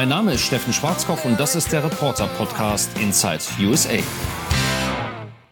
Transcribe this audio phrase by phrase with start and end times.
[0.00, 3.98] Mein Name ist Steffen Schwarzkopf und das ist der Reporter-Podcast Inside USA.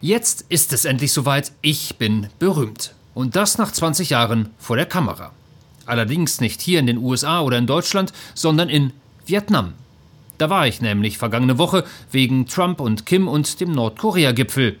[0.01, 1.51] Jetzt ist es endlich soweit.
[1.61, 2.95] Ich bin berühmt.
[3.13, 5.33] Und das nach 20 Jahren vor der Kamera.
[5.85, 8.91] Allerdings nicht hier in den USA oder in Deutschland, sondern in
[9.23, 9.73] Vietnam.
[10.39, 14.77] Da war ich nämlich vergangene Woche wegen Trump und Kim und dem Nordkorea-Gipfel.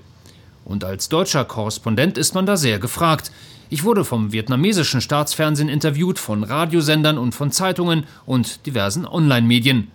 [0.65, 3.31] Und als deutscher Korrespondent ist man da sehr gefragt.
[3.71, 9.89] Ich wurde vom vietnamesischen Staatsfernsehen interviewt, von Radiosendern und von Zeitungen und diversen Online-Medien.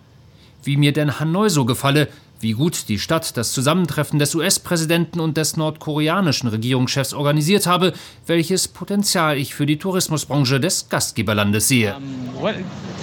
[0.63, 2.07] Wie mir denn Hanoi so gefalle,
[2.39, 7.91] wie gut die Stadt das Zusammentreffen des US-Präsidenten und des nordkoreanischen Regierungschefs organisiert habe,
[8.27, 11.95] welches Potenzial ich für die Tourismusbranche des Gastgeberlandes sehe.
[11.95, 12.55] Um, what,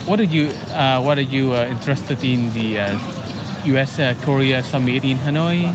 [0.06, 1.66] what are you, uh, what are you uh,
[2.54, 5.68] the uh, US-Korea uh, summit in Hanoi?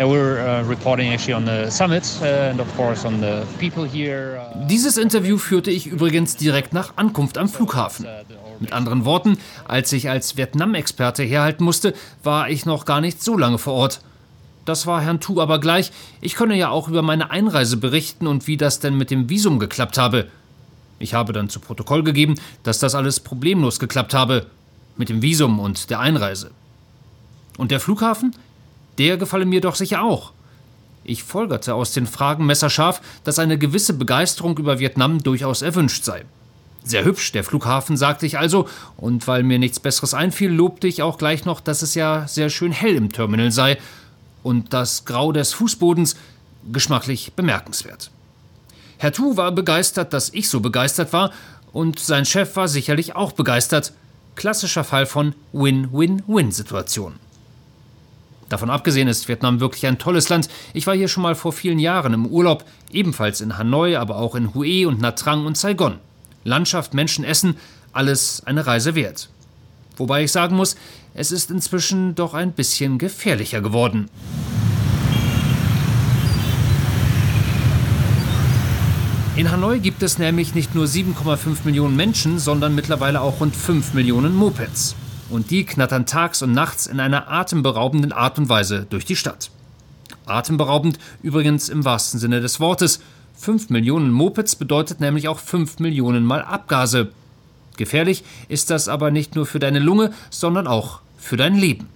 [0.00, 0.64] Uh, uh.
[0.64, 0.74] Uh
[4.68, 8.06] Dieses Interview führte ich übrigens direkt nach Ankunft am Flughafen.
[8.60, 13.36] Mit anderen Worten, als ich als Vietnam-Experte herhalten musste, war ich noch gar nicht so
[13.36, 14.00] lange vor Ort.
[14.64, 15.92] Das war Herrn Tu aber gleich.
[16.20, 19.58] Ich könne ja auch über meine Einreise berichten und wie das denn mit dem Visum
[19.58, 20.28] geklappt habe.
[21.00, 24.46] Ich habe dann zu Protokoll gegeben, dass das alles problemlos geklappt habe.
[24.96, 26.50] Mit dem Visum und der Einreise.
[27.58, 28.34] Und der Flughafen?
[28.98, 30.32] Der gefalle mir doch sicher auch.
[31.04, 36.24] Ich folgerte aus den Fragen messerscharf, dass eine gewisse Begeisterung über Vietnam durchaus erwünscht sei.
[36.84, 41.02] Sehr hübsch, der Flughafen, sagte ich also, und weil mir nichts Besseres einfiel, lobte ich
[41.02, 43.78] auch gleich noch, dass es ja sehr schön hell im Terminal sei
[44.42, 46.16] und das Grau des Fußbodens
[46.72, 48.10] geschmacklich bemerkenswert.
[48.98, 51.32] Herr Tu war begeistert, dass ich so begeistert war,
[51.72, 53.92] und sein Chef war sicherlich auch begeistert.
[54.34, 57.14] Klassischer Fall von Win-Win-Win-Situation.
[58.52, 60.50] Davon abgesehen ist Vietnam wirklich ein tolles Land.
[60.74, 64.34] Ich war hier schon mal vor vielen Jahren im Urlaub, ebenfalls in Hanoi, aber auch
[64.34, 65.94] in Hue und Nha Trang und Saigon.
[66.44, 67.56] Landschaft, Menschen, Essen,
[67.94, 69.30] alles eine Reise wert.
[69.96, 70.76] Wobei ich sagen muss,
[71.14, 74.10] es ist inzwischen doch ein bisschen gefährlicher geworden.
[79.34, 83.94] In Hanoi gibt es nämlich nicht nur 7,5 Millionen Menschen, sondern mittlerweile auch rund 5
[83.94, 84.94] Millionen Mopeds.
[85.32, 89.50] Und die knattern tags und nachts in einer atemberaubenden Art und Weise durch die Stadt.
[90.26, 93.00] Atemberaubend übrigens im wahrsten Sinne des Wortes,
[93.38, 97.12] 5 Millionen Mopeds bedeutet nämlich auch 5 Millionen Mal Abgase.
[97.78, 101.88] Gefährlich ist das aber nicht nur für deine Lunge, sondern auch für dein Leben.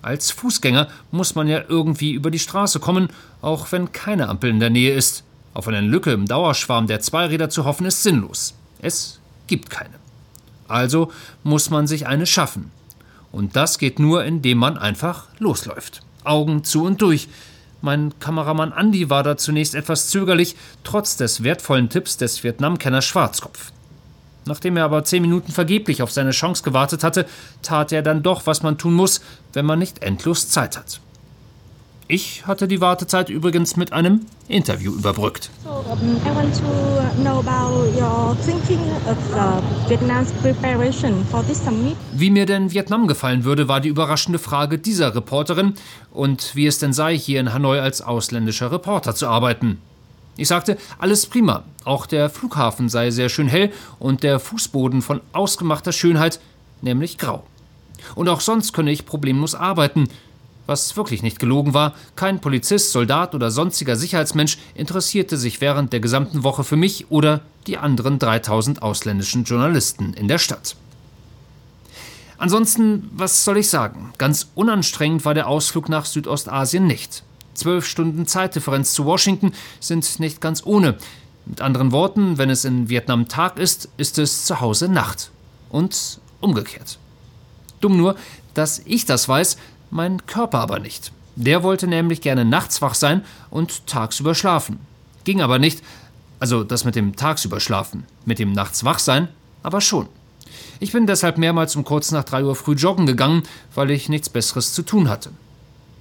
[0.00, 3.08] Als Fußgänger muss man ja irgendwie über die Straße kommen,
[3.42, 5.24] auch wenn keine Ampel in der Nähe ist.
[5.52, 8.54] Auf eine Lücke im Dauerschwarm der Zweiräder zu hoffen, ist sinnlos.
[8.78, 9.18] Es
[9.48, 9.96] gibt keine.
[10.68, 11.10] Also
[11.42, 12.70] muss man sich eine schaffen.
[13.34, 16.02] Und das geht nur, indem man einfach losläuft.
[16.22, 17.28] Augen zu und durch.
[17.82, 23.72] Mein Kameramann Andy war da zunächst etwas zögerlich, trotz des wertvollen Tipps des Vietnamkenners Schwarzkopf.
[24.46, 27.26] Nachdem er aber zehn Minuten vergeblich auf seine Chance gewartet hatte,
[27.60, 29.20] tat er dann doch, was man tun muss,
[29.52, 31.00] wenn man nicht endlos Zeit hat.
[32.06, 35.48] Ich hatte die Wartezeit übrigens mit einem Interview überbrückt.
[35.64, 38.78] So, um, I want to know about your thinking
[39.08, 41.96] of uh, Vietnam's preparation for this summit.
[42.12, 45.74] Wie mir denn Vietnam gefallen würde, war die überraschende Frage dieser Reporterin
[46.10, 49.78] und wie es denn sei, hier in Hanoi als ausländischer Reporter zu arbeiten.
[50.36, 51.64] Ich sagte, alles prima.
[51.84, 56.38] Auch der Flughafen sei sehr schön hell und der Fußboden von ausgemachter Schönheit,
[56.82, 57.44] nämlich grau.
[58.14, 60.08] Und auch sonst könne ich problemlos arbeiten.
[60.66, 66.00] Was wirklich nicht gelogen war, kein Polizist, Soldat oder sonstiger Sicherheitsmensch interessierte sich während der
[66.00, 70.76] gesamten Woche für mich oder die anderen 3000 ausländischen Journalisten in der Stadt.
[72.38, 74.12] Ansonsten, was soll ich sagen?
[74.18, 77.22] Ganz unanstrengend war der Ausflug nach Südostasien nicht.
[77.54, 80.96] Zwölf Stunden Zeitdifferenz zu Washington sind nicht ganz ohne.
[81.46, 85.30] Mit anderen Worten, wenn es in Vietnam Tag ist, ist es zu Hause Nacht.
[85.68, 86.98] Und umgekehrt.
[87.80, 88.16] Dumm nur,
[88.54, 89.56] dass ich das weiß,
[89.94, 91.12] mein Körper aber nicht.
[91.36, 94.80] Der wollte nämlich gerne nachts wach sein und tagsüber schlafen.
[95.22, 95.82] Ging aber nicht,
[96.40, 99.28] also das mit dem tagsüber schlafen, mit dem nachts wach sein,
[99.62, 100.08] aber schon.
[100.80, 103.44] Ich bin deshalb mehrmals um kurz nach 3 Uhr früh joggen gegangen,
[103.74, 105.30] weil ich nichts Besseres zu tun hatte.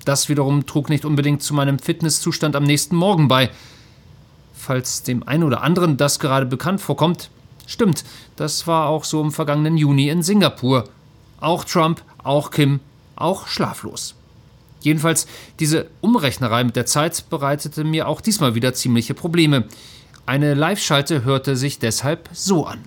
[0.06, 3.52] Das wiederum trug nicht unbedingt zu meinem Fitnesszustand am nächsten Morgen bei.
[4.56, 7.30] Falls dem einen oder anderen das gerade bekannt vorkommt,
[7.68, 8.04] stimmt,
[8.36, 10.90] das war auch so im vergangenen Juni in Singapur.
[11.40, 12.80] Auch Trump, auch Kim,
[13.16, 14.16] auch schlaflos.
[14.82, 15.28] Jedenfalls,
[15.60, 19.66] diese Umrechnerei mit der Zeit bereitete mir auch diesmal wieder ziemliche Probleme.
[20.26, 22.84] Eine Live-Schalte hörte sich deshalb so an.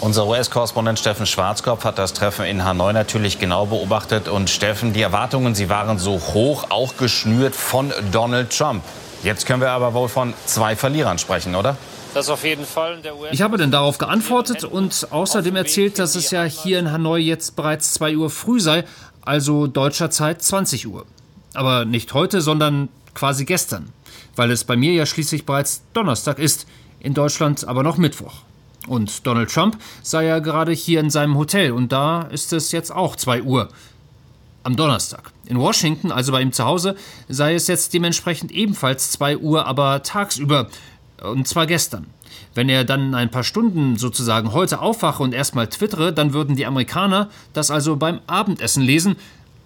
[0.00, 4.28] Unser US-Korrespondent Steffen Schwarzkopf hat das Treffen in Hanoi natürlich genau beobachtet.
[4.28, 8.82] Und Steffen, die Erwartungen, sie waren so hoch, auch geschnürt von Donald Trump.
[9.22, 11.76] Jetzt können wir aber wohl von zwei Verlierern sprechen, oder?
[12.12, 12.98] Das auf jeden Fall.
[13.30, 17.56] ich habe dann darauf geantwortet und außerdem erzählt, dass es ja hier in Hanoi jetzt
[17.56, 18.84] bereits 2 Uhr früh sei,
[19.26, 21.04] also deutscher Zeit 20 Uhr.
[21.52, 23.90] Aber nicht heute, sondern quasi gestern,
[24.36, 26.66] weil es bei mir ja schließlich bereits Donnerstag ist,
[27.00, 28.34] in Deutschland aber noch Mittwoch.
[28.86, 32.92] Und Donald Trump sei ja gerade hier in seinem Hotel und da ist es jetzt
[32.92, 33.68] auch 2 Uhr.
[34.62, 35.32] Am Donnerstag.
[35.46, 36.96] In Washington, also bei ihm zu Hause,
[37.28, 40.68] sei es jetzt dementsprechend ebenfalls 2 Uhr, aber tagsüber.
[41.22, 42.06] Und zwar gestern.
[42.54, 46.66] Wenn er dann ein paar Stunden sozusagen heute aufwache und erstmal twittere, dann würden die
[46.66, 49.16] Amerikaner das also beim Abendessen lesen,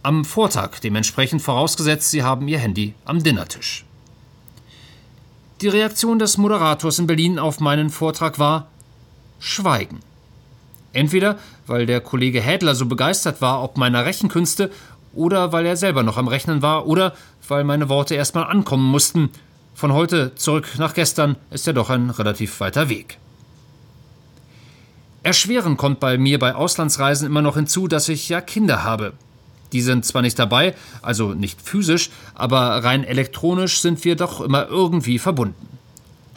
[0.03, 3.85] am Vortag, dementsprechend vorausgesetzt, sie haben ihr Handy am Dinnertisch.
[5.61, 8.69] Die Reaktion des Moderators in Berlin auf meinen Vortrag war
[9.39, 10.01] Schweigen.
[10.93, 11.39] Entweder
[11.71, 14.71] weil der Kollege Hädler so begeistert war ob meiner Rechenkünste,
[15.13, 17.15] oder weil er selber noch am Rechnen war, oder
[17.49, 19.31] weil meine Worte erstmal ankommen mussten.
[19.81, 23.17] Von heute zurück nach gestern ist ja doch ein relativ weiter Weg.
[25.23, 29.15] Erschweren kommt bei mir bei Auslandsreisen immer noch hinzu, dass ich ja Kinder habe.
[29.73, 34.69] Die sind zwar nicht dabei, also nicht physisch, aber rein elektronisch sind wir doch immer
[34.69, 35.67] irgendwie verbunden.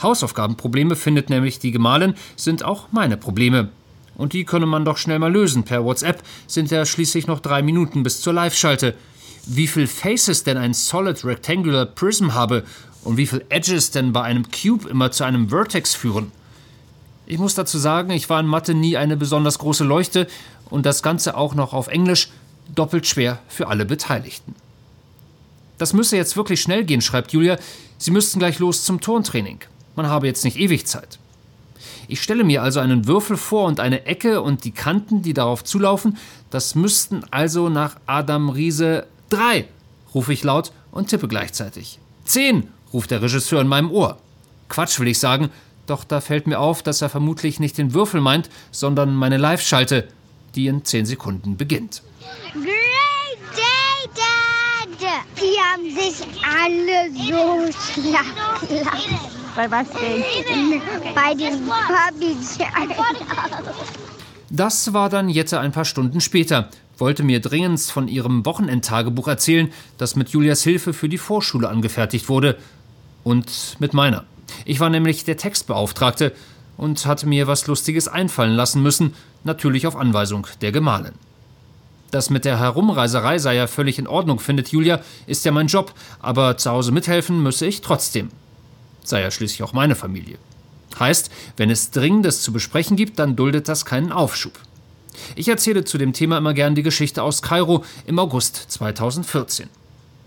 [0.01, 3.67] Hausaufgabenprobleme findet nämlich die Gemahlin, sind auch meine Probleme.
[4.15, 5.63] Und die könne man doch schnell mal lösen.
[5.63, 8.95] Per WhatsApp sind ja schließlich noch drei Minuten bis zur Live-Schalte.
[9.45, 12.63] Wie viel Faces denn ein Solid Rectangular Prism habe
[13.03, 16.31] und wie viel Edges denn bei einem Cube immer zu einem Vertex führen.
[17.25, 20.27] Ich muss dazu sagen, ich war in Mathe nie eine besonders große Leuchte
[20.69, 22.29] und das Ganze auch noch auf Englisch,
[22.73, 24.55] doppelt schwer für alle Beteiligten.
[25.77, 27.57] Das müsse jetzt wirklich schnell gehen, schreibt Julia.
[27.97, 29.59] Sie müssten gleich los zum Turntraining.
[29.95, 31.19] Man habe jetzt nicht ewig Zeit.
[32.07, 35.63] Ich stelle mir also einen Würfel vor und eine Ecke und die Kanten, die darauf
[35.63, 36.17] zulaufen.
[36.49, 39.67] Das müssten also nach Adam Riese drei,
[40.13, 41.99] rufe ich laut und tippe gleichzeitig.
[42.25, 44.17] Zehn, ruft der Regisseur in meinem Ohr.
[44.69, 45.49] Quatsch will ich sagen,
[45.87, 50.07] doch da fällt mir auf, dass er vermutlich nicht den Würfel meint, sondern meine Live-Schalte,
[50.55, 52.03] die in zehn Sekunden beginnt.
[52.53, 55.23] Great day, Dad!
[55.37, 57.65] Die haben sich alle so
[58.11, 59.19] lassen.
[59.55, 60.81] Bei was denn?
[61.13, 62.57] Bei den Puppies.
[64.49, 69.71] Das war dann Jette ein paar Stunden später, wollte mir dringendst von ihrem Wochenendtagebuch erzählen,
[69.97, 72.57] das mit Julias Hilfe für die Vorschule angefertigt wurde.
[73.23, 74.25] Und mit meiner.
[74.65, 76.33] Ich war nämlich der Textbeauftragte
[76.77, 79.13] und hatte mir was Lustiges einfallen lassen müssen,
[79.43, 81.13] natürlich auf Anweisung der Gemahlin.
[82.11, 85.93] Das mit der Herumreiserei sei ja völlig in Ordnung, findet Julia, ist ja mein Job,
[86.19, 88.29] aber zu Hause mithelfen müsse ich trotzdem
[89.03, 90.37] sei ja schließlich auch meine Familie.
[90.99, 94.53] Heißt, wenn es Dringendes zu besprechen gibt, dann duldet das keinen Aufschub.
[95.35, 99.69] Ich erzähle zu dem Thema immer gern die Geschichte aus Kairo im August 2014.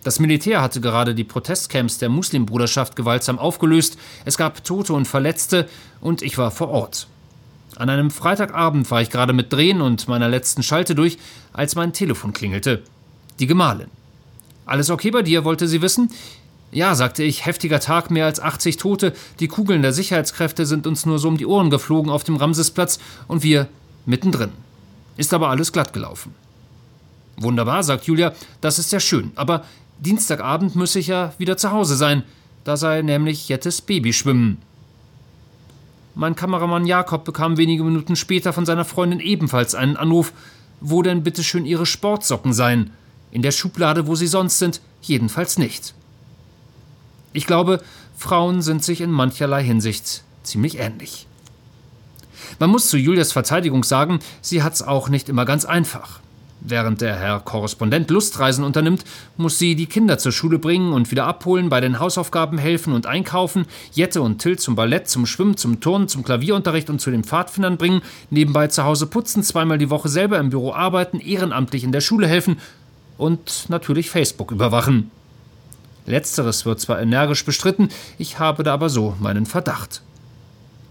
[0.03, 5.69] Das Militär hatte gerade die Protestcamps der Muslimbruderschaft gewaltsam aufgelöst, es gab Tote und Verletzte
[6.01, 7.09] und ich war vor Ort.
[7.75, 11.19] An einem Freitagabend war ich gerade mit Drehen und meiner letzten Schalte durch,
[11.53, 12.83] als mein Telefon klingelte.
[13.39, 13.89] Die Gemahlin.
[14.65, 16.11] Alles okay bei dir, wollte sie wissen.
[16.73, 21.05] Ja, sagte ich, heftiger Tag, mehr als 80 Tote, die Kugeln der Sicherheitskräfte sind uns
[21.05, 22.99] nur so um die Ohren geflogen auf dem Ramsesplatz
[23.29, 23.69] und wir
[24.05, 24.53] mittendrin.
[25.17, 26.35] Ist aber alles glatt gelaufen.
[27.37, 29.65] Wunderbar, sagt Julia, das ist ja schön, aber
[29.99, 32.23] Dienstagabend müsse ich ja wieder zu Hause sein.
[32.65, 34.59] Da sei nämlich Jettes Babyschwimmen.
[36.15, 40.33] Mein Kameramann Jakob bekam wenige Minuten später von seiner Freundin ebenfalls einen Anruf,
[40.81, 42.91] wo denn bitte schön ihre Sportsocken seien.
[43.31, 45.95] In der Schublade, wo sie sonst sind, jedenfalls nicht.
[47.33, 47.83] Ich glaube,
[48.17, 51.27] Frauen sind sich in mancherlei Hinsicht ziemlich ähnlich.
[52.59, 56.21] Man muss zu Julias Verteidigung sagen, sie hat's auch nicht immer ganz einfach.
[56.69, 59.05] Während der Herr Korrespondent Lustreisen unternimmt,
[59.37, 63.07] muss sie die Kinder zur Schule bringen und wieder abholen, bei den Hausaufgaben helfen und
[63.07, 67.23] einkaufen, Jette und Till zum Ballett, zum Schwimmen, zum Turnen, zum Klavierunterricht und zu den
[67.23, 71.93] Pfadfindern bringen, nebenbei zu Hause putzen, zweimal die Woche selber im Büro arbeiten, ehrenamtlich in
[71.93, 72.59] der Schule helfen
[73.17, 75.13] und natürlich Facebook überwachen.
[76.07, 80.03] Letzteres wird zwar energisch bestritten, ich habe da aber so meinen Verdacht.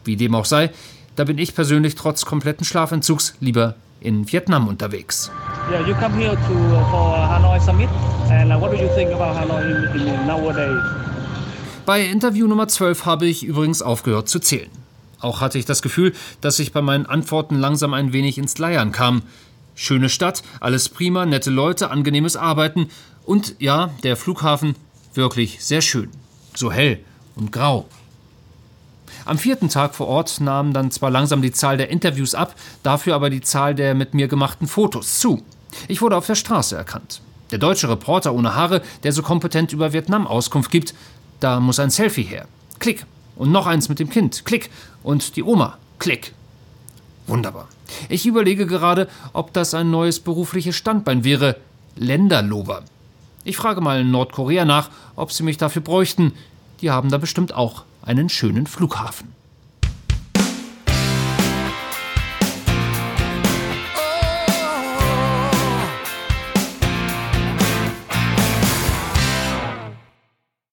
[0.03, 0.71] Wie dem auch sei,
[1.15, 5.31] da bin ich persönlich trotz kompletten Schlafentzugs lieber in Vietnam unterwegs.
[5.71, 7.89] Yeah, you come here to uh, for Hanoi Summit
[8.29, 10.81] and uh, what do you think about Hanoi in, in nowadays?
[11.85, 14.69] Bei Interview Nummer 12 habe ich übrigens aufgehört zu zählen.
[15.19, 18.91] Auch hatte ich das Gefühl, dass ich bei meinen Antworten langsam ein wenig ins Leiern
[18.91, 19.23] kam.
[19.75, 22.89] Schöne Stadt, alles prima, nette Leute, angenehmes Arbeiten
[23.25, 24.75] und ja, der Flughafen
[25.15, 26.09] Wirklich sehr schön.
[26.55, 26.99] So hell
[27.37, 27.87] und grau.
[29.25, 33.15] Am vierten Tag vor Ort nahm dann zwar langsam die Zahl der Interviews ab, dafür
[33.15, 35.43] aber die Zahl der mit mir gemachten Fotos zu.
[35.87, 37.21] Ich wurde auf der Straße erkannt.
[37.49, 40.93] Der deutsche Reporter ohne Haare, der so kompetent über Vietnam Auskunft gibt,
[41.39, 42.47] da muss ein Selfie her.
[42.79, 43.05] Klick.
[43.35, 44.45] Und noch eins mit dem Kind.
[44.45, 44.69] Klick.
[45.03, 45.77] Und die Oma.
[45.99, 46.33] Klick.
[47.27, 47.67] Wunderbar.
[48.09, 51.57] Ich überlege gerade, ob das ein neues berufliches Standbein wäre.
[51.95, 52.83] Länderlober.
[53.43, 56.33] Ich frage mal in Nordkorea nach, ob sie mich dafür bräuchten.
[56.81, 59.33] Die haben da bestimmt auch einen schönen Flughafen.